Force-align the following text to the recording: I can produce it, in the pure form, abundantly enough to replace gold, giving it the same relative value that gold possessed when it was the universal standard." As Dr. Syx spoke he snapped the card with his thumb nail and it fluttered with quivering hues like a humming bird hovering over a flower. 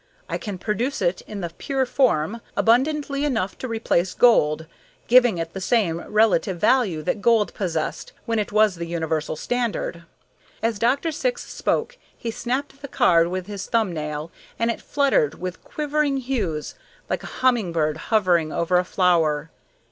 I 0.27 0.39
can 0.39 0.57
produce 0.57 0.99
it, 0.99 1.21
in 1.27 1.41
the 1.41 1.51
pure 1.59 1.85
form, 1.85 2.41
abundantly 2.57 3.23
enough 3.23 3.55
to 3.59 3.67
replace 3.67 4.15
gold, 4.15 4.65
giving 5.07 5.37
it 5.37 5.53
the 5.53 5.61
same 5.61 6.01
relative 6.07 6.57
value 6.57 7.03
that 7.03 7.21
gold 7.21 7.53
possessed 7.53 8.11
when 8.25 8.39
it 8.39 8.51
was 8.51 8.73
the 8.77 8.87
universal 8.87 9.35
standard." 9.35 10.05
As 10.63 10.79
Dr. 10.79 11.11
Syx 11.11 11.45
spoke 11.53 11.99
he 12.17 12.31
snapped 12.31 12.81
the 12.81 12.87
card 12.87 13.27
with 13.27 13.45
his 13.45 13.67
thumb 13.67 13.93
nail 13.93 14.31
and 14.57 14.71
it 14.71 14.81
fluttered 14.81 15.39
with 15.39 15.63
quivering 15.63 16.17
hues 16.17 16.73
like 17.07 17.21
a 17.21 17.27
humming 17.43 17.71
bird 17.71 17.97
hovering 18.09 18.51
over 18.51 18.79
a 18.79 18.83
flower. 18.83 19.51